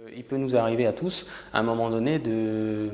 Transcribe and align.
Euh, 0.00 0.08
il 0.16 0.24
peut 0.24 0.36
nous 0.36 0.56
arriver 0.56 0.86
à 0.86 0.92
tous, 0.92 1.26
à 1.52 1.58
un 1.58 1.62
moment 1.62 1.90
donné, 1.90 2.18
de, 2.18 2.88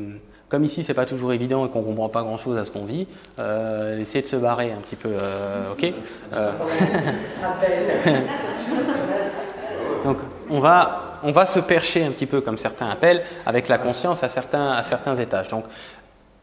comme 0.48 0.64
ici 0.64 0.82
c'est 0.82 0.95
pas 0.95 1.06
toujours 1.06 1.32
évident 1.32 1.64
et 1.64 1.69
qu'on 1.69 1.82
comprend 1.82 2.08
pas 2.08 2.22
grand 2.22 2.38
chose 2.38 2.58
à 2.58 2.64
ce 2.64 2.72
qu'on 2.72 2.85
vit, 2.85 3.06
euh, 3.38 4.01
essayer 4.01 4.22
de 4.22 4.26
se 4.26 4.35
barrer 4.35 4.72
un 4.72 4.81
petit 4.81 4.96
peu, 4.96 5.10
euh, 5.13 5.72
ok 5.72 5.92
Donc 10.04 10.17
on 10.50 10.58
va, 10.58 11.21
on 11.22 11.31
va 11.31 11.46
se 11.46 11.60
percher 11.60 12.04
un 12.04 12.10
petit 12.10 12.26
peu 12.26 12.40
comme 12.40 12.58
certains 12.58 12.88
appellent, 12.88 13.22
avec 13.46 13.69
la 13.69 13.78
conscience 13.78 14.24
à 14.24 14.28
certains, 14.28 14.72
à 14.72 14.83
certains 14.83 15.15
étages. 15.17 15.49
Donc 15.49 15.65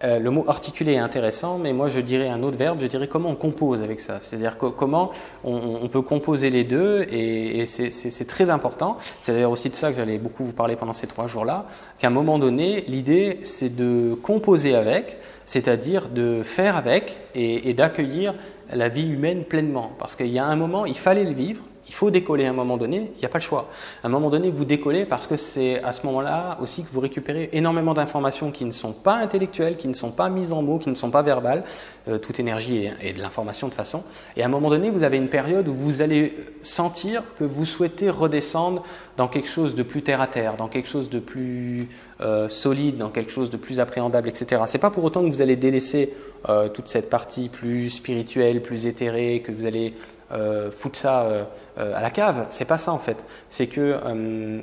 euh, 0.03 0.19
le 0.19 0.29
mot 0.29 0.43
articulé 0.47 0.93
est 0.93 0.97
intéressant, 0.97 1.57
mais 1.57 1.71
moi 1.71 1.87
je 1.87 2.01
dirais 2.01 2.27
un 2.27 2.43
autre 2.43 2.57
verbe, 2.57 2.79
je 2.81 2.87
dirais 2.87 3.07
comment 3.07 3.29
on 3.29 3.35
compose 3.35 3.81
avec 3.81 4.01
ça. 4.01 4.19
C'est-à-dire 4.21 4.57
comment 4.57 5.11
on, 5.43 5.87
peut 5.87 6.01
composer 6.01 6.49
les 6.49 6.63
deux, 6.63 7.05
et, 7.09 7.65
c'est 7.65 8.27
très 8.27 8.49
important. 8.49 8.97
C'est 9.21 9.31
d'ailleurs 9.31 9.51
aussi 9.51 9.69
de 9.69 9.75
ça 9.75 9.91
que 9.91 9.97
j'allais 9.97 10.17
beaucoup 10.17 10.43
vous 10.43 10.53
parler 10.53 10.75
pendant 10.75 10.93
ces 10.93 11.07
trois 11.07 11.27
jours-là, 11.27 11.65
qu'à 11.97 12.07
un 12.07 12.11
moment 12.11 12.39
donné, 12.39 12.83
l'idée 12.87 13.39
c'est 13.43 13.73
de 13.73 14.15
composer 14.21 14.75
avec, 14.75 15.17
c'est-à-dire 15.45 16.09
de 16.09 16.41
faire 16.43 16.75
avec 16.75 17.17
et 17.33 17.73
d'accueillir 17.73 18.33
la 18.73 18.89
vie 18.89 19.07
humaine 19.07 19.43
pleinement. 19.43 19.91
Parce 19.99 20.15
qu'il 20.15 20.27
y 20.27 20.39
a 20.39 20.45
un 20.45 20.55
moment, 20.55 20.85
il 20.85 20.97
fallait 20.97 21.23
le 21.23 21.33
vivre, 21.33 21.61
il 21.87 21.93
faut 21.93 22.09
décoller 22.09 22.45
à 22.45 22.49
un 22.49 22.53
moment 22.53 22.77
donné, 22.77 23.11
il 23.15 23.19
n'y 23.19 23.25
a 23.25 23.29
pas 23.29 23.37
le 23.37 23.43
choix. 23.43 23.69
À 24.03 24.07
un 24.07 24.09
moment 24.09 24.29
donné, 24.29 24.49
vous 24.49 24.65
décollez 24.65 25.05
parce 25.05 25.27
que 25.27 25.37
c'est 25.37 25.81
à 25.83 25.93
ce 25.93 26.05
moment-là 26.05 26.57
aussi 26.61 26.83
que 26.83 26.89
vous 26.91 26.99
récupérez 26.99 27.49
énormément 27.53 27.93
d'informations 27.93 28.51
qui 28.51 28.65
ne 28.65 28.71
sont 28.71 28.93
pas 28.93 29.15
intellectuelles, 29.15 29.77
qui 29.77 29.87
ne 29.87 29.93
sont 29.93 30.11
pas 30.11 30.29
mises 30.29 30.51
en 30.51 30.61
mots, 30.61 30.79
qui 30.79 30.89
ne 30.89 30.95
sont 30.95 31.11
pas 31.11 31.21
verbales. 31.21 31.63
Euh, 32.07 32.17
toute 32.17 32.39
énergie 32.39 32.89
est, 33.01 33.13
de 33.13 33.21
l'information 33.21 33.67
de 33.67 33.73
façon. 33.73 34.03
Et 34.35 34.43
à 34.43 34.45
un 34.45 34.49
moment 34.49 34.69
donné, 34.69 34.89
vous 34.89 35.03
avez 35.03 35.17
une 35.17 35.29
période 35.29 35.67
où 35.67 35.73
vous 35.73 36.01
allez 36.01 36.35
sentir 36.63 37.23
que 37.37 37.43
vous 37.43 37.65
souhaitez 37.65 38.09
redescendre 38.09 38.83
dans 39.17 39.27
quelque 39.27 39.47
chose 39.47 39.75
de 39.75 39.83
plus 39.83 40.01
terre 40.01 40.21
à 40.21 40.27
terre, 40.27 40.55
dans 40.55 40.67
quelque 40.67 40.89
chose 40.89 41.09
de 41.09 41.19
plus 41.19 41.87
euh, 42.21 42.49
solide, 42.49 42.97
dans 42.97 43.09
quelque 43.09 43.31
chose 43.31 43.49
de 43.49 43.57
plus 43.57 43.79
appréhendable, 43.79 44.27
etc. 44.27 44.61
C'est 44.67 44.77
pas 44.77 44.89
pour 44.89 45.03
autant 45.03 45.21
que 45.23 45.29
vous 45.29 45.41
allez 45.41 45.55
délaisser 45.55 46.13
euh, 46.49 46.67
toute 46.67 46.87
cette 46.87 47.09
partie 47.09 47.49
plus 47.49 47.89
spirituelle, 47.89 48.61
plus 48.61 48.85
éthérée, 48.85 49.41
que 49.45 49.51
vous 49.51 49.65
allez 49.65 49.93
euh, 50.31 50.71
foutre 50.71 50.97
ça 50.97 51.21
euh, 51.21 51.43
euh, 51.77 51.95
à 51.95 52.01
la 52.01 52.09
cave. 52.09 52.47
C'est 52.49 52.65
pas 52.65 52.79
ça 52.79 52.91
en 52.91 52.97
fait. 52.97 53.23
C'est 53.49 53.67
que 53.67 53.99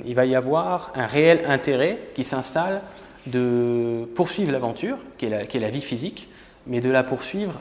il 0.05 0.13
va 0.13 0.25
y 0.25 0.35
avoir 0.35 0.91
un 0.95 1.05
réel 1.05 1.43
intérêt 1.47 1.99
qui 2.15 2.23
s'installe 2.23 2.81
de 3.27 4.05
poursuivre 4.15 4.51
l'aventure, 4.51 4.97
qui, 5.17 5.27
est 5.27 5.59
la 5.59 5.69
vie 5.69 5.81
physique, 5.81 6.27
mais 6.67 6.81
de 6.81 6.89
la 6.89 7.03
poursuivre 7.03 7.53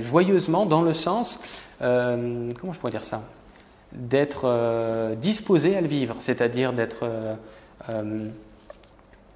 joyeusement 0.00 0.64
dans 0.64 0.80
le 0.80 0.94
sens, 0.94 1.38
comment 1.78 2.72
je 2.72 2.78
pourrais 2.78 2.92
dire 2.92 3.02
ça, 3.02 3.20
d'être 3.92 5.14
disposé 5.16 5.76
à 5.76 5.82
le 5.82 5.88
vivre, 5.88 6.16
c'est-à-dire 6.20 6.72
d'être 6.72 7.06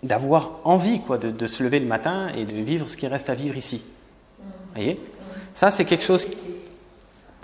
d'avoir 0.03 0.53
envie 0.65 1.01
quoi, 1.01 1.19
de, 1.19 1.31
de, 1.31 1.47
se 1.47 1.63
lever 1.63 1.79
le 1.79 1.85
matin 1.85 2.29
et 2.35 2.47
de 2.47 2.55
vivre 2.55 2.89
ce 2.89 2.97
qui 2.97 3.07
reste 3.07 3.29
à 3.29 3.35
vivre 3.35 3.59
ici. 3.59 3.83
Vous 4.39 4.75
voyez? 4.75 4.99
Ça, 5.55 5.71
c'est 5.71 5.85
quelque 5.85 6.05
chose. 6.05 6.27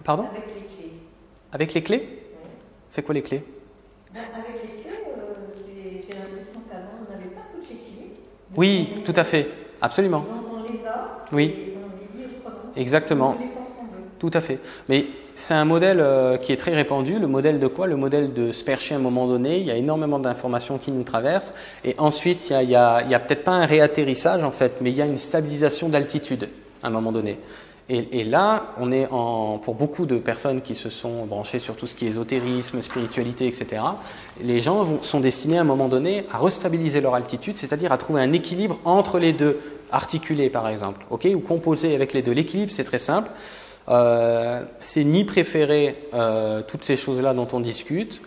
Pardon 0.07 0.27
Avec 0.31 0.45
les 0.55 0.63
clés. 0.63 0.93
Avec 1.53 1.75
les 1.75 1.83
clés 1.83 2.19
C'est 2.89 3.03
quoi 3.03 3.13
les 3.13 3.23
clés 3.23 3.43
ben, 4.15 4.21
Avec 4.21 4.63
les 4.63 4.83
clés, 4.83 4.93
euh, 5.05 5.35
j'ai 5.59 6.15
l'impression 6.15 6.61
qu'avant, 6.71 7.05
on 7.05 7.13
n'avait 7.13 7.31
pas 7.31 7.41
toutes 7.53 7.69
les 7.69 7.75
clés. 7.75 8.13
Oui, 8.57 9.03
tout 9.05 9.13
à 9.17 9.25
fait. 9.25 9.49
Absolument. 9.81 10.25
On, 10.49 10.63
les 10.63 10.87
a. 10.87 11.25
Oui. 11.33 11.53
Et 11.57 11.75
on 11.77 12.19
les 12.19 12.25
dit 12.25 12.29
autrement. 12.37 12.73
Exactement. 12.77 13.37
Tout 14.21 14.31
à 14.33 14.41
fait. 14.41 14.61
Mais 14.89 15.07
c'est 15.35 15.55
un 15.55 15.65
modèle 15.65 15.99
euh, 15.99 16.37
qui 16.37 16.53
est 16.53 16.57
très 16.57 16.73
répandu. 16.73 17.19
Le 17.19 17.27
modèle 17.27 17.59
de 17.59 17.67
quoi? 17.67 17.89
Le 17.89 17.97
modèle 17.97 18.33
de 18.33 18.53
se 18.53 18.63
percher 18.63 18.95
à 18.95 18.99
un 18.99 19.01
moment 19.01 19.27
donné. 19.27 19.59
Il 19.59 19.67
y 19.67 19.73
a 19.73 19.77
énormément 19.77 20.21
d'informations 20.21 20.79
qui 20.79 20.93
nous 20.93 21.03
traversent. 21.03 21.53
Et 21.85 21.97
ensuite, 21.99 22.51
il 22.51 22.69
n'y 22.69 22.77
a, 22.77 22.95
a, 22.95 23.15
a 23.15 23.19
peut-être 23.19 23.43
pas 23.43 23.53
un 23.55 23.67
réatterrissage 23.67 24.45
en 24.45 24.53
fait, 24.53 24.75
mais 24.81 24.93
il 24.93 24.97
y 24.97 25.03
a 25.03 25.07
une 25.07 25.19
stabilisation 25.19 25.89
d'altitude 25.89 26.49
à 26.85 26.87
un 26.87 26.91
moment 26.91 27.11
donné. 27.11 27.41
Et, 27.89 28.25
là, 28.25 28.75
on 28.79 28.91
est 28.91 29.07
en, 29.13 29.59
pour 29.59 29.77
beaucoup 29.77 30.07
de 30.07 30.19
personnes 30.19 30.61
qui 30.61 30.75
se 30.75 30.91
sont 30.91 31.25
branchées 31.25 31.61
sur 31.61 31.77
tout 31.77 31.87
ce 31.87 31.95
qui 31.95 32.07
est 32.07 32.09
ésotérisme, 32.09 32.83
spiritualité, 32.83 33.47
etc., 33.47 33.81
les 34.43 34.59
gens 34.59 35.01
sont 35.03 35.21
destinés 35.21 35.59
à 35.59 35.61
un 35.61 35.65
moment 35.65 35.87
donné 35.87 36.25
à 36.33 36.39
restabiliser 36.39 37.01
leur 37.01 37.15
altitude, 37.15 37.57
c'est-à-dire 37.57 37.93
à 37.93 37.99
trouver 37.99 38.23
un 38.23 38.33
équilibre 38.33 38.81
entre 38.85 39.21
les 39.21 39.33
deux, 39.33 39.61
articulés 39.93 40.51
par 40.51 40.69
exemple, 40.69 41.07
ou 41.11 41.39
composés 41.39 41.95
avec 41.95 42.13
les 42.13 42.23
deux. 42.23 42.33
L'équilibre, 42.33 42.73
c'est 42.73 42.83
très 42.83 42.99
simple. 42.99 43.31
Euh, 43.89 44.65
c'est 44.83 45.05
ni 45.05 45.25
préférer 45.25 45.97
euh, 46.13 46.63
toutes 46.67 46.83
ces 46.83 46.97
choses-là 46.97 47.35
dont 47.35 47.47
on 47.53 47.61
discute, 47.61 48.21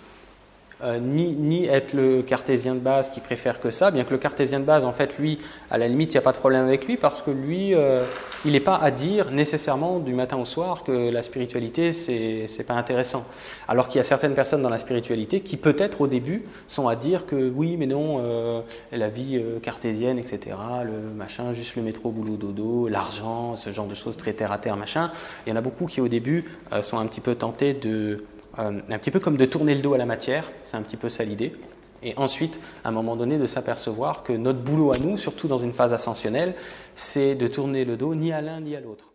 euh, 0.82 0.98
ni, 0.98 1.66
être 1.66 1.94
le 1.94 2.22
cartésien 2.22 2.74
de 2.74 2.80
base 2.80 3.10
qui 3.10 3.20
préfère 3.20 3.60
que 3.60 3.70
ça, 3.70 3.92
bien 3.92 4.06
que 4.06 4.12
le 4.12 4.18
cartésien 4.18 4.62
de 4.62 4.66
base, 4.66 4.86
en 4.86 4.94
fait, 4.94 5.18
lui, 5.18 5.40
à 5.70 5.78
la 5.78 5.90
limite, 5.90 6.14
il 6.14 6.16
n'y 6.16 6.20
a 6.20 6.22
pas 6.22 6.32
de 6.32 6.38
problème 6.38 6.66
avec 6.66 6.88
lui, 6.88 6.96
parce 6.96 7.22
que 7.22 7.32
lui, 7.32 7.76
euh, 7.76 8.06
il 8.46 8.54
n'est 8.54 8.62
pas 8.62 8.78
à 8.78 8.90
dire 8.90 9.32
nécessairement 9.32 10.00
du 10.00 10.14
matin 10.14 10.38
au 10.38 10.46
soir 10.46 10.84
que 10.84 11.10
la 11.10 11.22
spiritualité, 11.22 11.92
c'est 11.92 12.48
n'est 12.58 12.64
pas 12.64 12.76
intéressant. 12.76 13.26
Alors 13.68 13.90
qu'il 13.90 13.98
y 13.98 14.02
a 14.02 14.06
certaines 14.06 14.36
personnes 14.36 14.62
dans 14.62 14.70
la 14.70 14.78
spiritualité 14.78 15.42
qui, 15.42 15.58
peut-être 15.58 16.00
au 16.00 16.08
début, 16.08 16.46
sont 16.70 16.88
à 16.88 16.96
dire 16.96 17.26
que 17.26 17.50
oui, 17.50 17.76
mais 17.78 17.86
non, 17.86 18.24
euh, 18.26 18.62
la 18.94 19.10
vie 19.10 19.42
cartésienne, 19.62 20.18
etc., 20.18 20.56
le 20.86 21.14
machin, 21.14 21.54
juste 21.54 21.76
le 21.76 21.82
métro, 21.82 22.12
boulot, 22.12 22.38
dodo, 22.38 22.88
l'argent, 22.88 23.58
ce 23.58 23.74
genre 23.74 23.88
de 23.88 23.96
choses 23.96 24.16
très 24.16 24.32
terre 24.32 24.54
à 24.54 24.58
terre, 24.58 24.78
machin. 24.78 25.12
Il 25.46 25.50
y 25.50 25.54
en 25.54 25.58
a 25.58 25.62
beaucoup 25.62 25.88
qui, 25.88 26.00
au 26.00 26.08
début, 26.08 26.46
sont 26.82 26.98
un 26.98 27.06
petit 27.06 27.22
peu 27.22 27.36
tentés 27.36 27.74
de 27.74 28.24
euh, 28.58 28.82
un 28.90 28.98
petit 28.98 29.12
peu 29.12 29.20
comme 29.20 29.38
de 29.38 29.46
tourner 29.46 29.76
le 29.76 29.82
dos 29.82 29.94
à 29.94 29.98
la 29.98 30.06
matière, 30.06 30.52
c'est 30.64 30.78
un 30.78 30.82
petit 30.82 30.98
peu 30.98 31.10
ça 31.10 31.24
l'idée. 31.24 31.54
Et 32.02 32.14
ensuite, 32.18 32.60
à 32.84 32.90
un 32.90 32.92
moment 32.92 33.16
donné, 33.16 33.38
de 33.38 33.46
s'apercevoir 33.46 34.24
que 34.24 34.34
notre 34.34 34.60
boulot 34.60 34.94
à 34.94 34.98
nous, 34.98 35.18
surtout 35.18 35.48
dans 35.48 35.60
une 35.60 35.74
phase 35.74 35.94
ascensionnelle, 35.94 36.56
c'est 36.96 37.36
de 37.36 37.48
tourner 37.48 37.86
le 37.86 37.98
dos 37.98 38.16
ni 38.16 38.32
à 38.32 38.42
l'un 38.42 38.62
ni 38.62 38.76
à 38.76 38.80
l'autre. 38.80 39.14